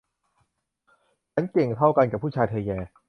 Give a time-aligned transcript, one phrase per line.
[1.33, 2.77] ฉันเก่งเท่ากันกับผู้ชาย เธอแหย่